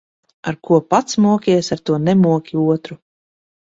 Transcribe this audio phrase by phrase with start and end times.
[0.51, 3.03] Ar ko pats mokies, ar to nemoki otru.